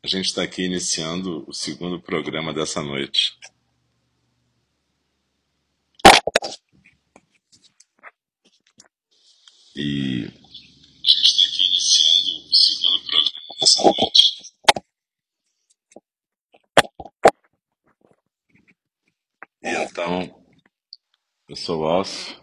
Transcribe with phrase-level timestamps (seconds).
[0.00, 3.36] A gente está aqui iniciando o segundo programa dessa noite.
[9.74, 14.28] E a gente está aqui iniciando o segundo programa dessa noite.
[19.62, 20.44] Então,
[21.48, 22.40] eu sou o Alcio,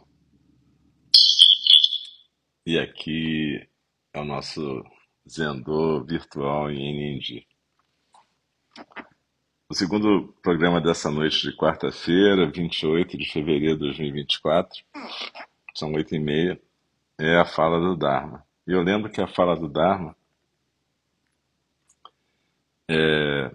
[2.65, 3.65] e aqui
[4.13, 4.83] é o nosso
[5.27, 7.47] Zendô virtual em NNG.
[9.67, 14.83] O segundo programa dessa noite de quarta-feira, 28 de fevereiro de 2024,
[15.73, 16.61] são oito e meia,
[17.17, 18.45] é a fala do Dharma.
[18.67, 20.15] E eu lembro que a fala do Dharma
[22.87, 23.51] é,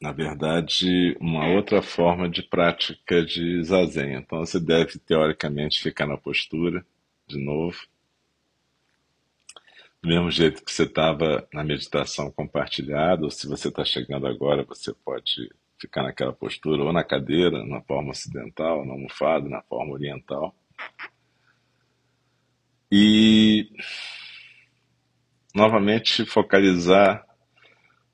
[0.00, 4.14] na verdade, uma outra forma de prática de zazen.
[4.14, 6.84] Então você deve, teoricamente, ficar na postura,
[7.26, 7.78] de novo,
[10.02, 14.64] do mesmo jeito que você estava na meditação compartilhada, ou se você está chegando agora,
[14.64, 15.50] você pode
[15.80, 20.54] ficar naquela postura, ou na cadeira, na forma ocidental, na almofada, na forma oriental.
[22.90, 23.70] E,
[25.54, 27.24] novamente, focalizar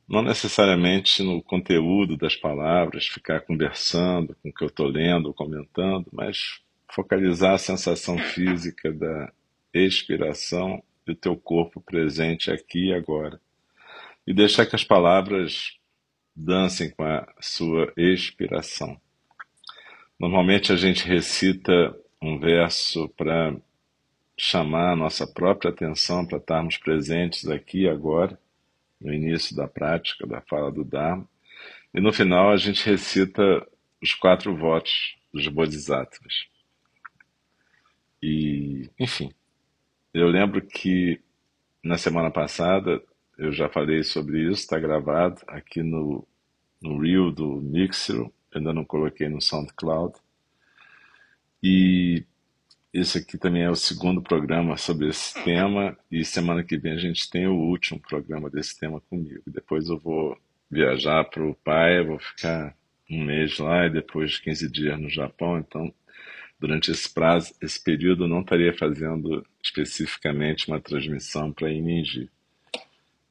[0.06, 6.06] não necessariamente no conteúdo das palavras, ficar conversando com o que eu estou lendo comentando,
[6.12, 9.33] mas focalizar a sensação física da
[9.73, 13.41] expiração e o teu corpo presente aqui e agora.
[14.26, 15.78] E deixar que as palavras
[16.34, 19.00] dancem com a sua expiração.
[20.19, 23.54] Normalmente a gente recita um verso para
[24.37, 28.38] chamar a nossa própria atenção para estarmos presentes aqui e agora,
[29.00, 31.28] no início da prática, da fala do Dharma.
[31.93, 33.43] E no final a gente recita
[34.03, 36.47] os quatro votos dos Bodhisattvas.
[38.22, 39.32] E, enfim,
[40.14, 41.20] eu lembro que
[41.82, 43.02] na semana passada
[43.36, 46.26] eu já falei sobre isso, está gravado aqui no,
[46.80, 50.14] no Reel do Mixer, ainda não coloquei no SoundCloud.
[51.60, 52.25] E
[52.92, 56.98] esse aqui também é o segundo programa sobre esse tema, e semana que vem a
[56.98, 59.42] gente tem o último programa desse tema comigo.
[59.48, 60.38] Depois eu vou
[60.70, 62.76] viajar para o pai, vou ficar
[63.10, 65.92] um mês lá e depois 15 dias no Japão, então
[66.64, 72.30] durante esse prazo, esse período, não estaria fazendo especificamente uma transmissão para Iningi.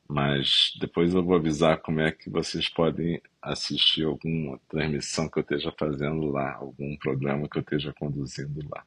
[0.08, 5.42] Mas depois eu vou avisar como é que vocês podem assistir alguma transmissão que eu
[5.42, 8.86] esteja fazendo lá, algum programa que eu esteja conduzindo lá.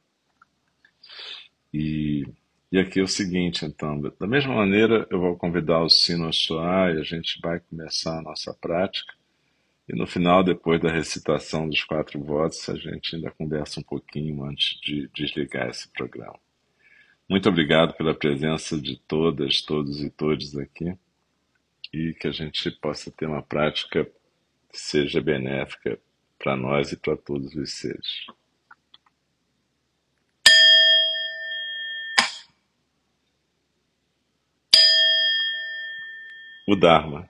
[1.73, 2.25] E,
[2.71, 6.31] e aqui é o seguinte, então, da mesma maneira eu vou convidar o sino a
[6.31, 9.13] soar e a gente vai começar a nossa prática.
[9.87, 14.43] E no final, depois da recitação dos quatro votos, a gente ainda conversa um pouquinho
[14.43, 16.37] antes de desligar esse programa.
[17.29, 20.97] Muito obrigado pela presença de todas, todos e todos aqui
[21.93, 24.05] e que a gente possa ter uma prática
[24.69, 25.97] que seja benéfica
[26.37, 28.25] para nós e para todos os seres.
[36.67, 37.29] O Dharma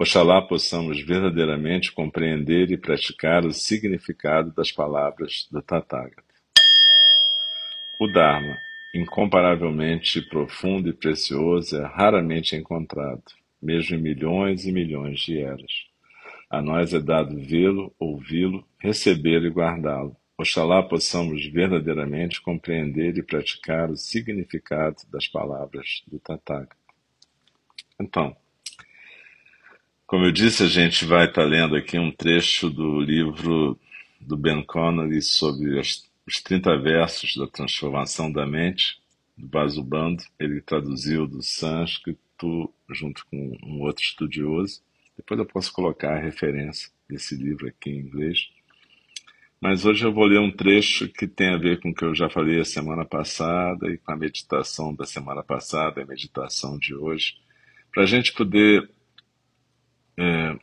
[0.00, 6.24] Oxalá possamos verdadeiramente compreender e praticar o significado das palavras do Tathagata.
[8.00, 8.56] O Dharma,
[8.94, 13.22] incomparavelmente profundo e precioso, é raramente encontrado,
[13.60, 15.84] mesmo em milhões e milhões de eras.
[16.48, 20.16] A nós é dado vê-lo, ouvi-lo, recebê-lo e guardá-lo.
[20.38, 26.74] Oxalá possamos verdadeiramente compreender e praticar o significado das palavras do Tathagata.
[28.00, 28.34] Então,
[30.10, 33.78] como eu disse, a gente vai estar lendo aqui um trecho do livro
[34.20, 39.00] do Ben Connery sobre os 30 versos da transformação da mente,
[39.38, 40.24] do Basubando.
[40.36, 44.82] Ele traduziu do sânscrito junto com um outro estudioso.
[45.16, 48.50] Depois eu posso colocar a referência desse livro aqui em inglês.
[49.60, 52.16] Mas hoje eu vou ler um trecho que tem a ver com o que eu
[52.16, 56.96] já falei a semana passada e com a meditação da semana passada a meditação de
[56.96, 57.36] hoje,
[57.92, 58.90] para a gente poder
[60.20, 60.58] é,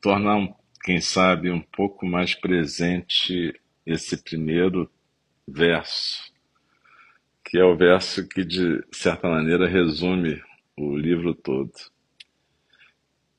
[0.00, 0.54] tornar,
[0.84, 4.88] quem sabe, um pouco mais presente esse primeiro
[5.48, 6.32] verso,
[7.44, 10.40] que é o verso que, de certa maneira, resume
[10.76, 11.72] o livro todo.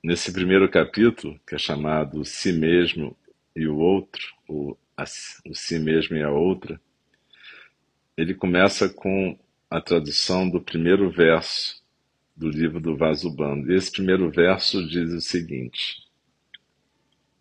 [0.03, 3.17] nesse primeiro capítulo, que é chamado Si Mesmo
[3.55, 5.03] e o Outro, o, a,
[5.45, 6.79] o Si Mesmo e a Outra,
[8.17, 9.37] ele começa com
[9.69, 11.81] a tradução do primeiro verso
[12.37, 13.71] do livro do Vasubando.
[13.71, 16.07] E esse primeiro verso diz o seguinte: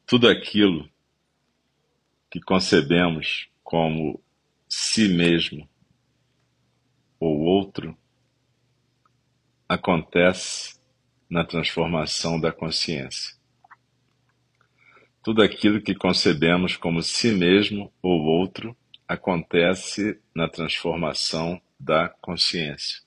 [0.06, 0.88] Tudo aquilo
[2.30, 4.20] que concebemos como
[4.66, 5.68] si mesmo
[7.20, 7.96] ou outro
[9.68, 10.80] acontece
[11.28, 13.36] na transformação da consciência.
[15.22, 18.76] Tudo aquilo que concebemos como si mesmo ou outro
[19.08, 23.05] acontece na transformação da consciência.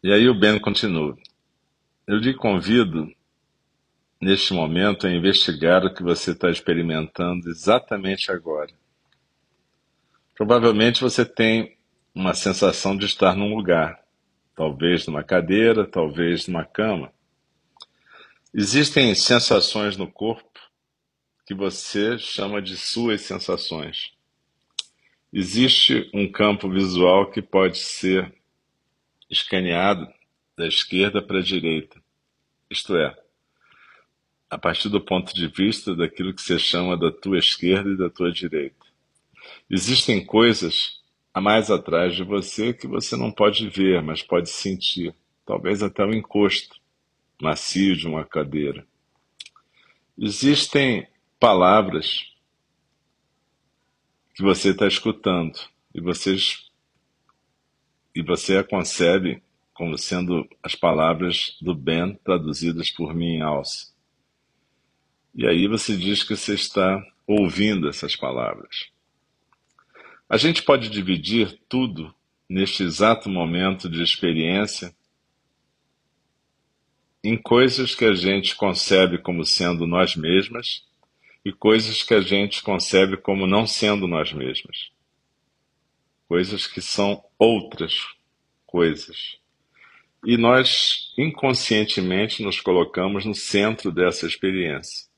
[0.00, 1.18] E aí o Ben continua.
[2.06, 3.12] Eu lhe convido,
[4.20, 8.70] neste momento, a investigar o que você está experimentando exatamente agora.
[10.36, 11.76] Provavelmente você tem
[12.14, 14.00] uma sensação de estar num lugar,
[14.54, 17.12] talvez numa cadeira, talvez numa cama.
[18.54, 20.60] Existem sensações no corpo
[21.44, 24.12] que você chama de suas sensações.
[25.32, 28.37] Existe um campo visual que pode ser
[29.30, 30.08] escaneado
[30.56, 32.00] da esquerda para a direita,
[32.70, 33.16] isto é,
[34.50, 38.08] a partir do ponto de vista daquilo que você chama da tua esquerda e da
[38.08, 38.86] tua direita.
[39.70, 41.00] Existem coisas
[41.32, 45.14] a mais atrás de você que você não pode ver, mas pode sentir,
[45.46, 46.76] talvez até o encosto
[47.40, 48.86] macio de uma cadeira.
[50.16, 51.06] Existem
[51.38, 52.32] palavras
[54.34, 55.58] que você está escutando
[55.94, 56.67] e vocês
[58.14, 63.92] e você a concebe como sendo as palavras do Ben traduzidas por mim em alça.
[65.34, 68.88] E aí você diz que você está ouvindo essas palavras.
[70.28, 72.12] A gente pode dividir tudo
[72.48, 74.92] neste exato momento de experiência
[77.22, 80.84] em coisas que a gente concebe como sendo nós mesmas
[81.44, 84.90] e coisas que a gente concebe como não sendo nós mesmas.
[86.28, 87.94] Coisas que são outras
[88.66, 89.38] coisas.
[90.24, 95.08] E nós inconscientemente nos colocamos no centro dessa experiência.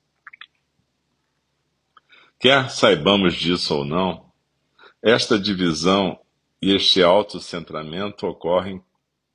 [2.39, 4.31] Quer saibamos disso ou não,
[5.02, 6.19] esta divisão
[6.62, 8.83] e este autocentramento ocorrem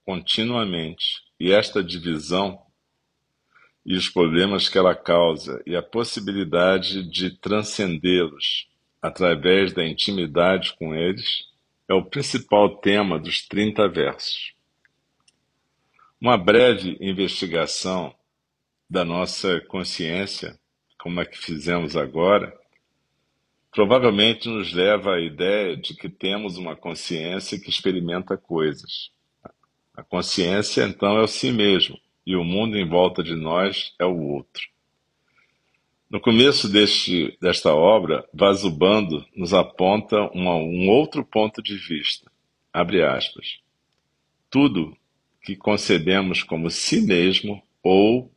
[0.06, 2.62] continuamente, e esta divisão
[3.86, 8.68] e os problemas que ela causa e a possibilidade de transcendê-los
[9.02, 11.48] através da intimidade com eles
[11.88, 14.54] é o principal tema dos 30 versos.
[16.20, 18.14] Uma breve investigação
[18.90, 20.58] da nossa consciência,
[21.00, 22.58] como a que fizemos agora,
[23.72, 29.12] provavelmente nos leva à ideia de que temos uma consciência que experimenta coisas.
[29.94, 34.06] A consciência, então, é o si mesmo, e o mundo em volta de nós é
[34.06, 34.75] o outro.
[36.10, 42.32] No começo deste, desta obra, Vasubando nos aponta uma, um outro ponto de vista.
[42.72, 43.60] Abre aspas.
[44.50, 44.96] Tudo
[45.44, 48.32] que concebemos como si mesmo ou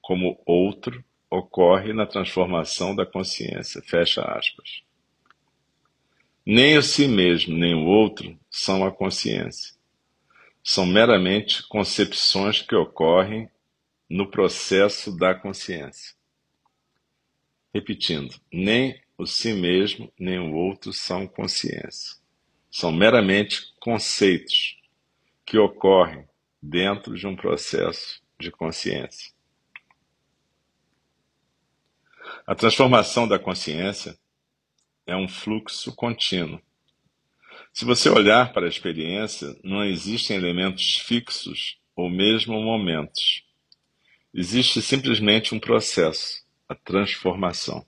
[0.00, 3.82] como outro ocorre na transformação da consciência.
[3.82, 4.82] Fecha aspas.
[6.44, 9.76] Nem o si mesmo, nem o outro são a consciência
[10.66, 13.48] são meramente concepções que ocorrem
[14.10, 16.15] no processo da consciência.
[17.76, 22.16] Repetindo, nem o si mesmo nem o outro são consciência.
[22.70, 24.78] São meramente conceitos
[25.44, 26.26] que ocorrem
[26.62, 29.30] dentro de um processo de consciência.
[32.46, 34.18] A transformação da consciência
[35.06, 36.60] é um fluxo contínuo
[37.76, 43.44] se você olhar para a experiência, não existem elementos fixos ou mesmo momentos.
[44.32, 47.84] Existe simplesmente um processo, a transformação.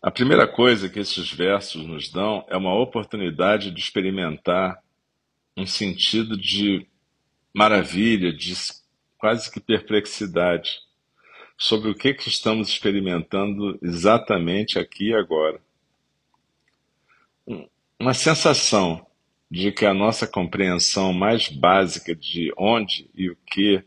[0.00, 4.82] A primeira coisa que esses versos nos dão é uma oportunidade de experimentar
[5.56, 6.86] um sentido de
[7.52, 8.54] maravilha, de
[9.16, 10.78] quase que perplexidade
[11.56, 15.60] sobre o que, que estamos experimentando exatamente aqui e agora
[17.98, 19.04] uma sensação
[19.50, 23.82] de que a nossa compreensão mais básica de onde e o que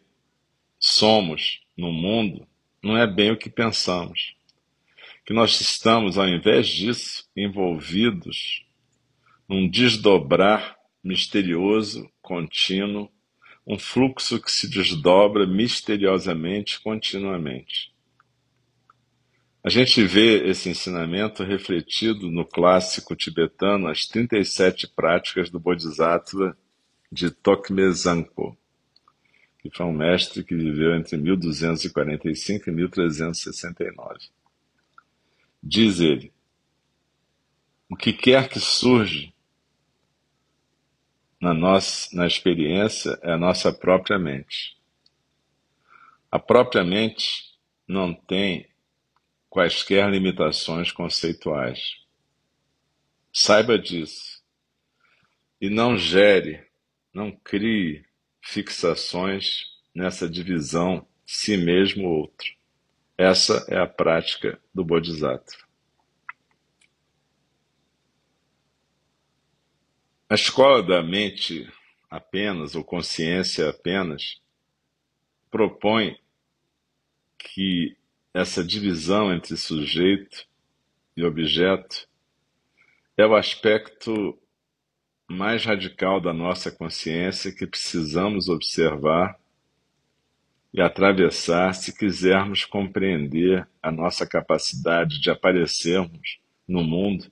[0.79, 2.45] somos no mundo
[2.83, 4.35] não é bem o que pensamos.
[5.25, 8.65] Que nós estamos, ao invés disso, envolvidos
[9.47, 13.09] num desdobrar misterioso, contínuo,
[13.65, 17.91] um fluxo que se desdobra misteriosamente, continuamente.
[19.63, 26.57] A gente vê esse ensinamento refletido no clássico tibetano As 37 Práticas do Bodhisattva
[27.11, 28.57] de Tokme Zanpo.
[29.61, 34.29] Que foi um mestre que viveu entre 1245 e 1369.
[35.61, 36.33] Diz ele:
[37.87, 39.33] o que quer que surge
[41.39, 44.77] na nossa na experiência é a nossa própria mente.
[46.31, 47.53] A própria mente
[47.87, 48.67] não tem
[49.49, 51.97] quaisquer limitações conceituais.
[53.33, 54.41] Saiba disso.
[55.59, 56.65] E não gere,
[57.13, 58.05] não crie
[58.41, 62.49] fixações nessa divisão si mesmo outro.
[63.17, 65.63] Essa é a prática do Bodhisattva.
[70.29, 71.69] A escola da mente
[72.09, 74.41] apenas, ou consciência apenas,
[75.49, 76.17] propõe
[77.37, 77.95] que
[78.33, 80.47] essa divisão entre sujeito
[81.15, 82.07] e objeto
[83.17, 84.37] é o aspecto
[85.31, 89.39] mais radical da nossa consciência que precisamos observar
[90.73, 97.31] e atravessar se quisermos compreender a nossa capacidade de aparecermos no mundo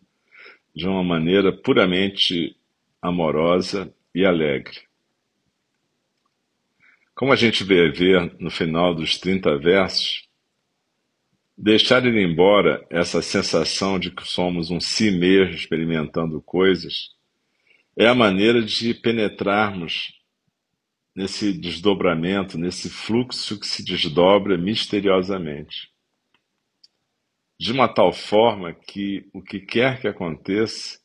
[0.75, 2.55] de uma maneira puramente
[3.01, 4.81] amorosa e alegre.
[7.13, 10.27] Como a gente vê ver no final dos 30 versos,
[11.57, 17.18] deixar ir embora essa sensação de que somos um si mesmo experimentando coisas
[17.99, 20.13] é a maneira de penetrarmos
[21.13, 25.91] nesse desdobramento, nesse fluxo que se desdobra misteriosamente.
[27.59, 30.97] De uma tal forma que o que quer que aconteça,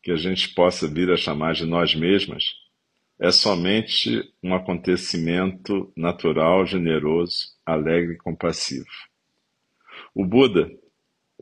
[0.00, 2.44] que a gente possa vir a chamar de nós mesmas,
[3.18, 8.86] é somente um acontecimento natural, generoso, alegre e compassivo.
[10.14, 10.70] O Buda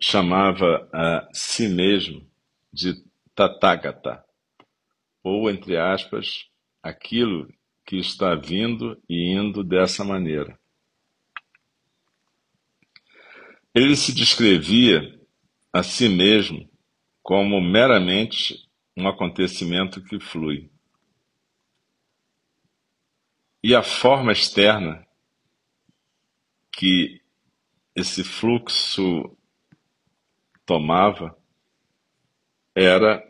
[0.01, 2.27] chamava a si mesmo
[2.73, 2.95] de
[3.35, 4.25] Tathagata,
[5.23, 6.49] ou, entre aspas,
[6.83, 7.53] aquilo
[7.85, 10.59] que está vindo e indo dessa maneira.
[13.75, 15.19] Ele se descrevia
[15.73, 16.69] a si mesmo
[17.23, 20.71] como meramente um acontecimento que flui.
[23.63, 25.07] E a forma externa
[26.73, 27.21] que
[27.95, 29.37] esse fluxo
[30.65, 31.37] tomava
[32.75, 33.28] era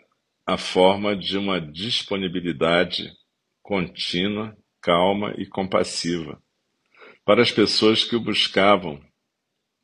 [0.48, 3.12] a forma de uma disponibilidade
[3.60, 6.42] contínua, calma e compassiva
[7.22, 8.98] para as pessoas que o buscavam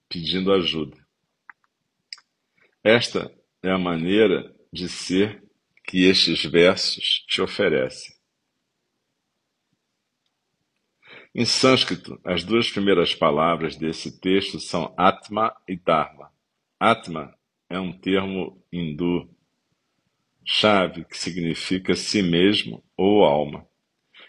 [0.09, 0.97] pedindo ajuda.
[2.83, 3.31] Esta
[3.63, 5.45] é a maneira de ser
[5.87, 8.15] que estes versos te oferecem.
[11.35, 16.33] Em sânscrito, as duas primeiras palavras desse texto são Atma e Dharma.
[16.81, 17.37] Atma
[17.69, 19.29] é um termo hindu
[20.45, 23.67] chave que significa si mesmo ou alma.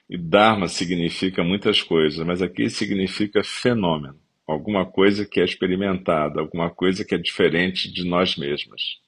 [0.10, 6.70] E Dharma significa muitas coisas, mas aqui significa fenômeno, alguma coisa que é experimentada, alguma
[6.70, 9.02] coisa que é diferente de nós mesmos.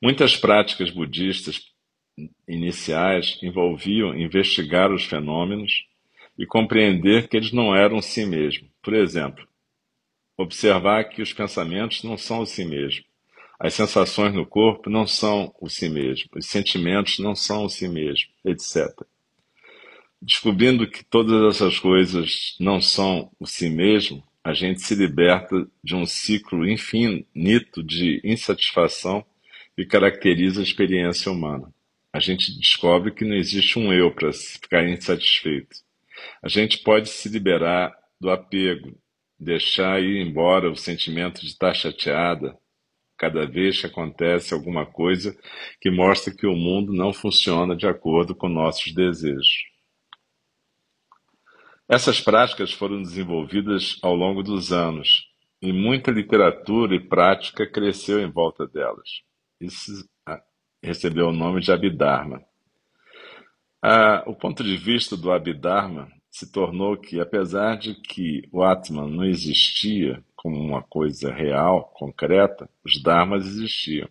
[0.00, 1.60] Muitas práticas budistas
[2.48, 5.86] iniciais envolviam investigar os fenômenos
[6.38, 8.68] e compreender que eles não eram si mesmo.
[8.82, 9.46] Por exemplo,
[10.36, 13.04] observar que os pensamentos não são si mesmo,
[13.62, 17.86] as sensações no corpo não são o si mesmo, os sentimentos não são o si
[17.86, 18.90] mesmo, etc.
[20.20, 25.94] Descobrindo que todas essas coisas não são o si mesmo, a gente se liberta de
[25.94, 29.24] um ciclo infinito de insatisfação
[29.76, 31.72] que caracteriza a experiência humana.
[32.12, 35.76] A gente descobre que não existe um eu para ficar insatisfeito.
[36.42, 38.98] A gente pode se liberar do apego,
[39.38, 42.60] deixar ir embora o sentimento de estar chateada
[43.22, 45.38] cada vez que acontece alguma coisa
[45.80, 49.70] que mostra que o mundo não funciona de acordo com nossos desejos.
[51.88, 55.28] Essas práticas foram desenvolvidas ao longo dos anos
[55.62, 59.22] e muita literatura e prática cresceu em volta delas.
[59.60, 60.42] Isso ah,
[60.82, 62.44] recebeu o nome de Abhidharma.
[63.80, 69.08] Ah, o ponto de vista do Abhidharma se tornou que, apesar de que o Atman
[69.08, 74.08] não existia como uma coisa real, concreta, os Dharmas existiam.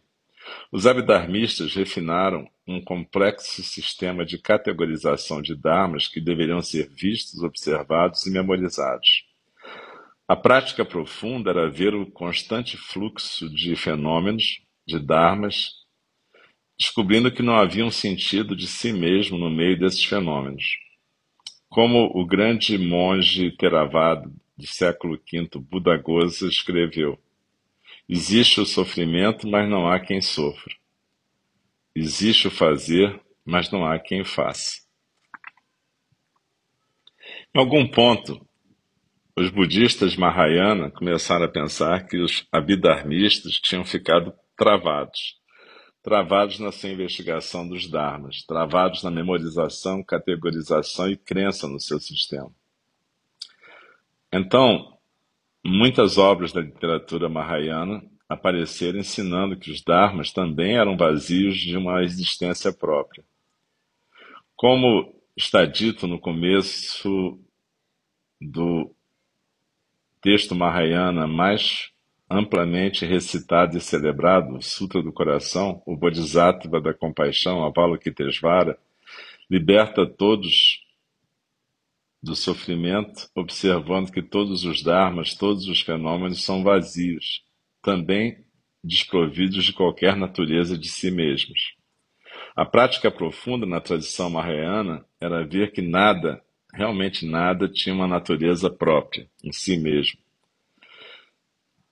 [0.72, 8.26] Os abhidharmistas refinaram um complexo sistema de categorização de Dharmas que deveriam ser vistos, observados
[8.26, 9.26] e memorizados.
[10.26, 15.72] A prática profunda era ver o constante fluxo de fenômenos, de dharmas,
[16.80, 20.64] descobrindo que não havia um sentido de si mesmo no meio desses fenômenos.
[21.68, 27.20] Como o grande monge Theravada do século V, Buddhaghosa, escreveu:
[28.08, 30.74] Existe o sofrimento, mas não há quem sofra.
[31.96, 34.82] Existe o fazer, mas não há quem faça.
[37.54, 38.46] Em algum ponto,
[39.36, 45.40] os budistas Mahayana começaram a pensar que os abhidharmistas tinham ficado travados.
[46.04, 52.52] Travados na sua investigação dos dharmas, travados na memorização, categorização e crença no seu sistema.
[54.32, 54.98] Então,
[55.64, 62.02] muitas obras da literatura Mahayana apareceram ensinando que os dharmas também eram vazios de uma
[62.02, 63.26] existência própria.
[64.56, 67.38] Como está dito no começo
[68.40, 68.90] do
[70.22, 71.92] texto Mahayana mais
[72.30, 78.78] amplamente recitado e celebrado, o Sutra do Coração, o Bodhisattva da Compaixão, Avalokitesvara,
[79.50, 80.82] liberta todos
[82.22, 87.44] do sofrimento, observando que todos os dharmas, todos os fenômenos são vazios,
[87.82, 88.38] também
[88.84, 91.76] desprovidos de qualquer natureza de si mesmos.
[92.56, 96.42] A prática profunda na tradição mahayana era ver que nada,
[96.74, 100.20] realmente nada, tinha uma natureza própria em si mesmo.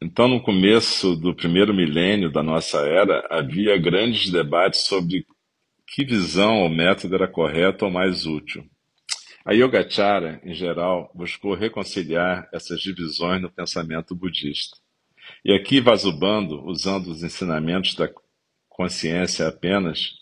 [0.02, 5.26] Então, no começo do primeiro milênio da nossa era, havia grandes debates sobre
[5.88, 8.64] que visão ou método era correto ou mais útil.
[9.50, 14.78] A Yogacara, em geral, buscou reconciliar essas divisões no pensamento budista.
[15.44, 18.08] E aqui Vasubando, usando os ensinamentos da
[18.70, 20.20] consciência apenas,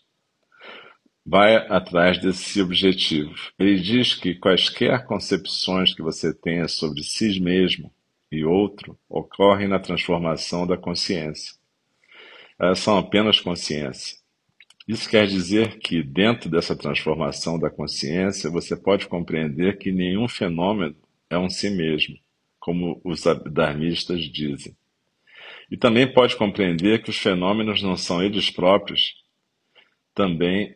[1.26, 3.36] vai atrás desse objetivo.
[3.60, 7.94] Ele diz que quaisquer concepções que você tenha sobre si mesmo
[8.32, 11.54] e outro ocorrem na transformação da consciência.
[12.58, 14.20] Elas são apenas consciência.
[14.88, 20.96] Isso quer dizer que, dentro dessa transformação da consciência, você pode compreender que nenhum fenômeno
[21.30, 22.16] é um si mesmo,
[22.58, 24.76] como os dharmistas dizem.
[25.70, 29.22] E também pode compreender que os fenômenos não são eles próprios,
[30.16, 30.74] também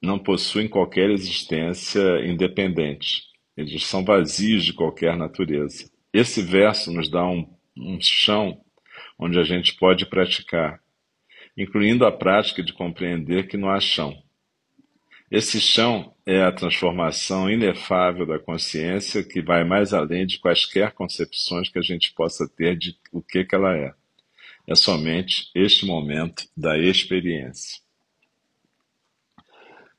[0.00, 3.24] não possuem qualquer existência independente.
[3.56, 5.90] Eles são vazios de qualquer natureza.
[6.12, 8.64] Esse verso nos dá um, um chão
[9.18, 10.80] onde a gente pode praticar
[11.56, 14.16] incluindo a prática de compreender que não há chão.
[15.30, 21.68] Esse chão é a transformação inefável da consciência que vai mais além de quaisquer concepções
[21.68, 23.92] que a gente possa ter de o que, que ela é.
[24.66, 27.82] É somente este momento da experiência.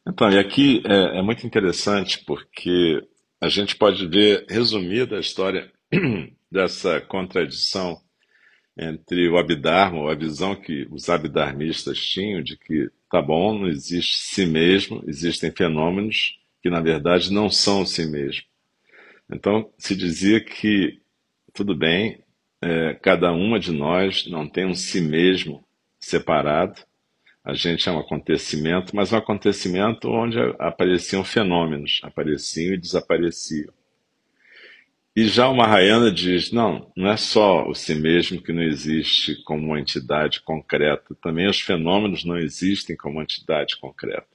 [0.08, 3.06] Então, e aqui é, é muito interessante porque
[3.42, 5.72] a gente pode ver resumida a história
[6.52, 8.00] dessa contradição
[8.78, 13.68] entre o Abdharma, ou a visão que os abdharmistas tinham de que, tá bom, não
[13.68, 18.44] existe si mesmo, existem fenômenos que, na verdade, não são si mesmo.
[19.32, 21.00] Então, se dizia que,
[21.54, 22.20] tudo bem,
[22.62, 25.64] é, cada uma de nós não tem um si mesmo
[26.00, 26.82] separado,
[27.44, 33.72] a gente é um acontecimento, mas um acontecimento onde apareciam fenômenos, apareciam e desapareciam.
[35.16, 39.42] E já o Mahayana diz: não, não é só o si mesmo que não existe
[39.44, 44.28] como uma entidade concreta, também os fenômenos não existem como entidade concreta.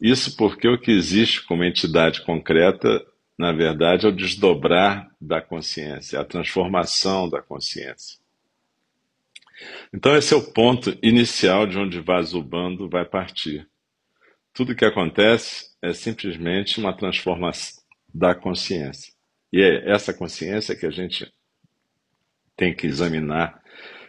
[0.00, 3.06] Isso porque o que existe como entidade concreta,
[3.38, 8.18] na verdade, é o desdobrar da consciência, a transformação da consciência.
[9.94, 13.68] Então, esse é o ponto inicial de onde Vasubando vai partir.
[14.52, 17.80] Tudo que acontece é simplesmente uma transformação
[18.12, 19.11] da consciência.
[19.52, 21.30] E é essa consciência que a gente
[22.56, 23.62] tem que examinar.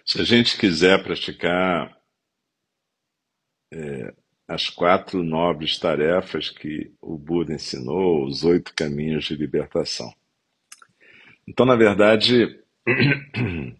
[0.05, 1.97] Se a gente quiser praticar
[3.71, 4.13] é,
[4.47, 10.13] as quatro nobres tarefas que o Buda ensinou, os oito caminhos de libertação.
[11.45, 12.59] Então, na verdade,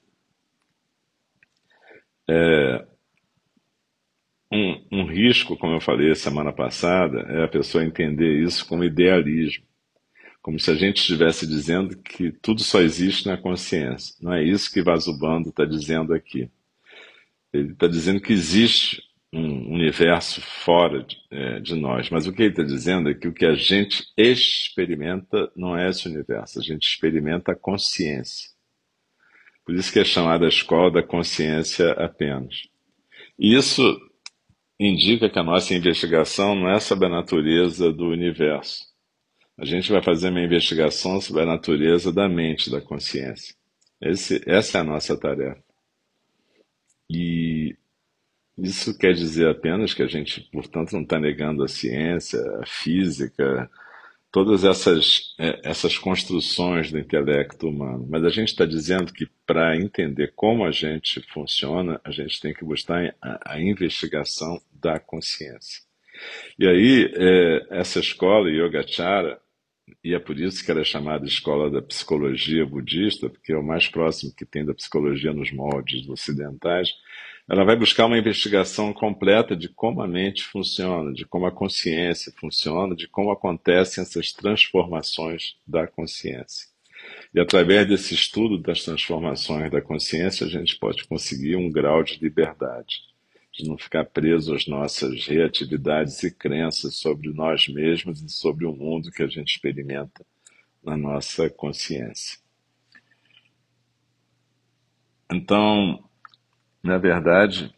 [2.29, 2.87] é,
[4.51, 9.65] um, um risco, como eu falei semana passada, é a pessoa entender isso como idealismo
[10.43, 14.13] como se a gente estivesse dizendo que tudo só existe na consciência.
[14.21, 16.51] Não é isso que Vasubando está dizendo aqui.
[17.53, 19.01] Ele está dizendo que existe
[19.31, 23.27] um universo fora de, é, de, nós, mas o que ele está dizendo é que
[23.27, 28.51] o que a gente experimenta não é esse universo, a gente experimenta a consciência.
[29.65, 32.63] Por isso que é chamada a escola da consciência apenas.
[33.39, 33.81] E isso
[34.77, 38.92] indica que a nossa investigação não é sobre a natureza do universo,
[39.57, 43.55] a gente vai fazer uma investigação sobre a natureza da mente, da consciência.
[44.01, 45.63] Esse, essa é a nossa tarefa.
[47.09, 47.75] E
[48.57, 53.69] isso quer dizer apenas que a gente, portanto, não está negando a ciência, a física,
[54.31, 58.07] todas essas, é, essas construções do intelecto humano.
[58.09, 62.53] Mas a gente está dizendo que para entender como a gente funciona, a gente tem
[62.53, 65.83] que buscar a, a investigação da consciência.
[66.57, 69.39] E aí, é, essa escola, Yogacara,
[70.03, 73.63] e é por isso que ela é chamada Escola da Psicologia Budista, porque é o
[73.63, 76.89] mais próximo que tem da psicologia nos moldes ocidentais,
[77.49, 82.31] ela vai buscar uma investigação completa de como a mente funciona, de como a consciência
[82.37, 86.67] funciona, de como acontecem essas transformações da consciência.
[87.33, 92.17] E através desse estudo das transformações da consciência, a gente pode conseguir um grau de
[92.21, 93.01] liberdade,
[93.53, 98.73] de não ficar preso às nossas reatividades e crenças sobre nós mesmos e sobre o
[98.73, 100.25] mundo que a gente experimenta
[100.83, 102.39] na nossa consciência.
[105.31, 106.03] Então,
[106.81, 107.73] na verdade,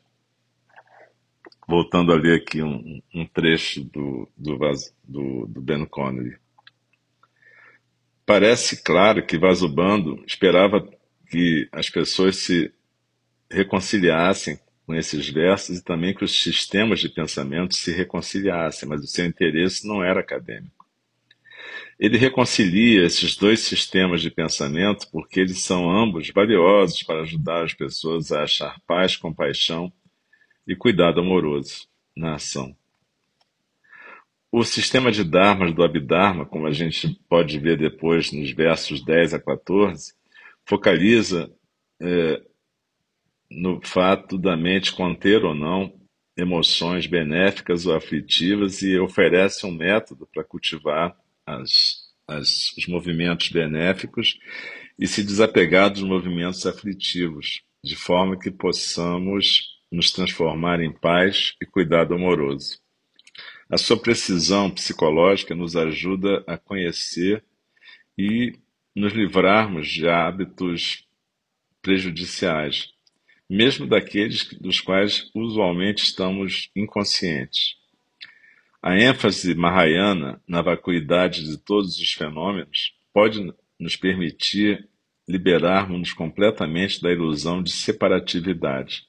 [1.68, 4.58] voltando a ler aqui um, um trecho do, do,
[5.04, 6.40] do, do Ben Connery,
[8.26, 10.84] Parece claro que Vasubando esperava
[11.30, 12.74] que as pessoas se
[13.52, 19.08] reconciliassem com esses versos e também que os sistemas de pensamento se reconciliassem, mas o
[19.08, 20.86] seu interesse não era acadêmico.
[22.00, 27.74] Ele reconcilia esses dois sistemas de pensamento porque eles são ambos valiosos para ajudar as
[27.74, 29.91] pessoas a achar paz, compaixão
[30.67, 32.76] e cuidado amoroso na ação.
[34.52, 39.34] O sistema de dharmas do Abhidharma, como a gente pode ver depois nos versos 10
[39.34, 40.13] a 14,
[40.65, 41.52] focaliza
[42.00, 42.41] é,
[43.56, 45.94] no fato da mente conter ou não
[46.38, 51.15] emoções benéficas ou aflitivas e oferece um método para cultivar
[51.46, 54.38] as, as, os movimentos benéficos
[55.00, 61.65] e se desapegar dos movimentos aflitivos, de forma que possamos nos transformar em paz e
[61.65, 62.80] cuidado amoroso.
[63.70, 67.44] A sua precisão psicológica nos ajuda a conhecer
[68.18, 68.54] e
[68.96, 71.06] nos livrarmos de hábitos
[71.82, 72.95] prejudiciais,
[73.50, 77.76] mesmo daqueles dos quais usualmente estamos inconscientes.
[78.82, 84.88] A ênfase mahayana na vacuidade de todos os fenômenos pode nos permitir
[85.28, 89.08] liberarmos-nos completamente da ilusão de separatividade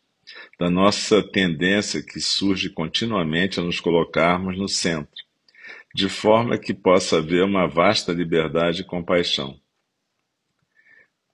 [0.59, 5.25] da nossa tendência que surge continuamente a nos colocarmos no centro,
[5.95, 9.59] de forma que possa haver uma vasta liberdade e compaixão.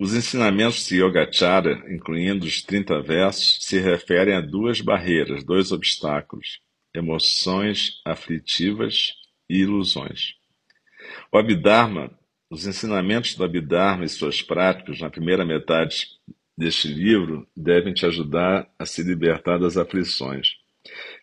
[0.03, 6.59] Os ensinamentos de Yogacara, incluindo os 30 versos, se referem a duas barreiras, dois obstáculos:
[6.93, 9.13] emoções aflitivas
[9.49, 10.35] e ilusões.
[11.31, 12.11] O Abhidharma,
[12.51, 16.09] os ensinamentos do Abhidharma e suas práticas na primeira metade
[16.59, 20.57] deste livro devem te ajudar a se libertar das aflições.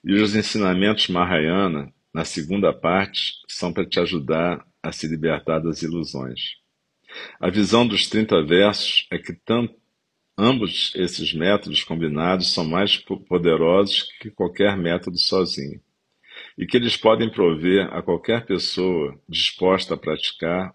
[0.05, 5.81] E os ensinamentos Mahayana, na segunda parte, são para te ajudar a se libertar das
[5.81, 6.59] ilusões.
[7.39, 9.75] A visão dos 30 versos é que tanto,
[10.37, 15.81] ambos esses métodos combinados são mais poderosos que qualquer método sozinho,
[16.57, 20.73] e que eles podem prover a qualquer pessoa disposta a praticar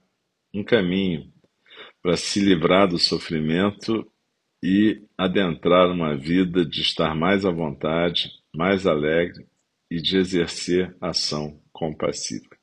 [0.53, 1.33] um caminho
[2.03, 4.07] para se livrar do sofrimento
[4.63, 9.47] e adentrar uma vida de estar mais à vontade, mais alegre
[9.91, 12.54] e de exercer ação compassiva.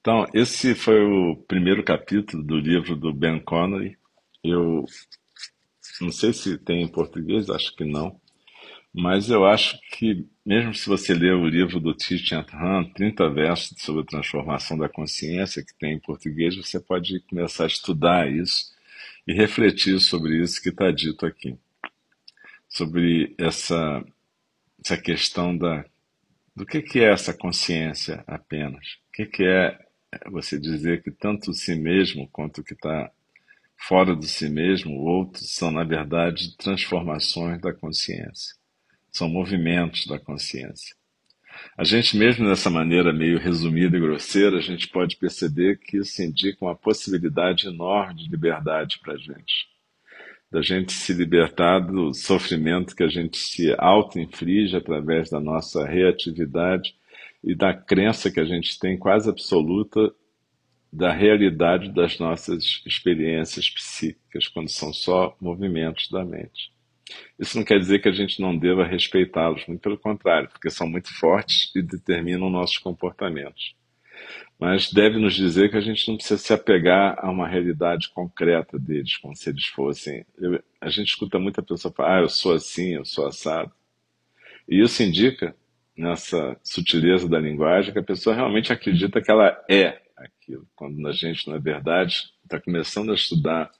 [0.00, 3.98] Então, esse foi o primeiro capítulo do livro do Ben Connery.
[4.42, 4.86] Eu
[6.00, 8.18] não sei se tem em português, acho que não,
[8.94, 13.28] mas eu acho que, mesmo se você ler o livro do Thich Nhat Hanh, 30
[13.28, 18.30] versos sobre a transformação da consciência, que tem em português, você pode começar a estudar
[18.32, 18.72] isso
[19.26, 21.58] e refletir sobre isso que está dito aqui,
[22.66, 24.02] sobre essa,
[24.82, 25.84] essa questão da,
[26.56, 29.89] do que, que é essa consciência apenas, o que, que é
[30.30, 33.10] você dizer que tanto si mesmo quanto o que está
[33.76, 38.54] fora do si mesmo, o outro, são, na verdade, transformações da consciência,
[39.10, 40.94] são movimentos da consciência.
[41.76, 46.22] A gente, mesmo dessa maneira meio resumida e grosseira, a gente pode perceber que isso
[46.22, 49.68] indica uma possibilidade enorme de liberdade para a gente.
[50.50, 56.94] Da gente se libertar do sofrimento que a gente se auto-inflige através da nossa reatividade
[57.42, 60.12] e da crença que a gente tem quase absoluta
[60.92, 66.72] da realidade das nossas experiências psíquicas, quando são só movimentos da mente.
[67.38, 70.88] Isso não quer dizer que a gente não deva respeitá-los, muito pelo contrário, porque são
[70.88, 73.74] muito fortes e determinam nossos comportamentos.
[74.58, 78.78] Mas deve nos dizer que a gente não precisa se apegar a uma realidade concreta
[78.78, 80.26] deles, como se eles fossem.
[80.38, 83.72] Eu, a gente escuta muita pessoa falar, ah, eu sou assim, eu sou assado.
[84.68, 85.56] E isso indica,
[86.00, 91.12] nessa sutileza da linguagem, que a pessoa realmente acredita que ela é aquilo, quando a
[91.12, 93.70] gente, na verdade, está começando a estudar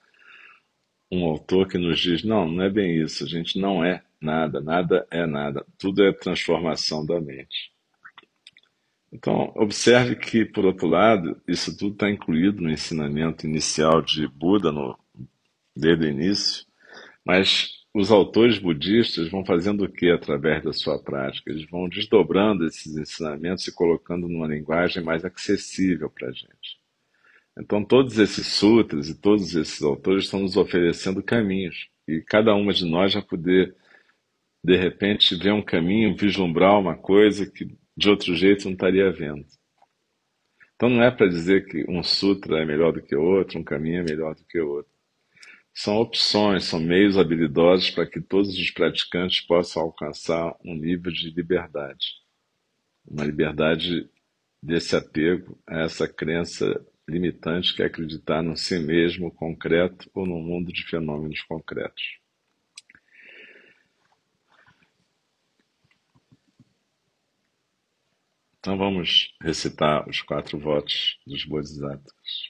[1.10, 4.60] um autor que nos diz: não, não é bem isso, a gente não é nada,
[4.60, 7.72] nada é nada, tudo é transformação da mente.
[9.12, 14.70] Então, observe que, por outro lado, isso tudo está incluído no ensinamento inicial de Buda,
[14.70, 14.96] no,
[15.74, 16.64] desde o início,
[17.24, 21.50] mas os autores budistas vão fazendo o que através da sua prática?
[21.50, 26.78] Eles vão desdobrando esses ensinamentos e colocando numa linguagem mais acessível para a gente.
[27.58, 31.88] Então, todos esses sutras e todos esses autores estão nos oferecendo caminhos.
[32.06, 33.74] E cada uma de nós vai poder,
[34.62, 39.44] de repente, ver um caminho, vislumbrar uma coisa que de outro jeito não estaria vendo.
[40.76, 44.00] Então, não é para dizer que um sutra é melhor do que outro, um caminho
[44.00, 44.90] é melhor do que outro.
[45.82, 51.30] São opções, são meios habilidosos para que todos os praticantes possam alcançar um nível de
[51.30, 52.16] liberdade.
[53.06, 54.06] Uma liberdade
[54.62, 56.66] desse apego a essa crença
[57.08, 62.18] limitante que é acreditar no si mesmo concreto ou no mundo de fenômenos concretos.
[68.58, 72.49] Então vamos recitar os quatro votos dos Bodhisattvas.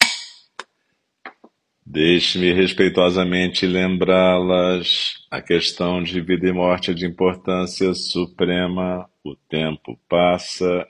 [1.93, 5.25] Deixe-me respeitosamente lembrá-las.
[5.29, 9.09] A questão de vida e morte é de importância suprema.
[9.21, 10.87] O tempo passa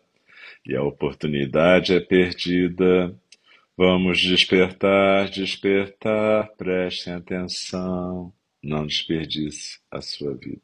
[0.64, 3.20] e a oportunidade é perdida.
[3.76, 8.32] Vamos despertar, despertar, prestem atenção.
[8.64, 10.62] Não desperdice a sua vida.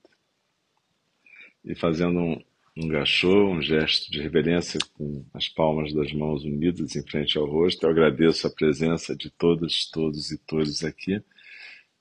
[1.65, 2.43] E fazendo um,
[2.77, 7.45] um gachô, um gesto de reverência com as palmas das mãos unidas em frente ao
[7.45, 7.83] rosto.
[7.83, 11.21] Eu agradeço a presença de todas, todos e todos aqui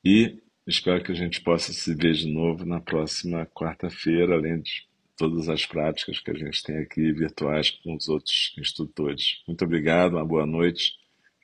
[0.05, 4.87] e espero que a gente possa se ver de novo na próxima quarta-feira, além de
[5.17, 9.43] todas as práticas que a gente tem aqui virtuais com os outros instrutores.
[9.49, 10.93] Muito obrigado, uma boa noite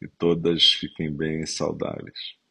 [0.02, 2.41] e todas fiquem bem e saudáveis.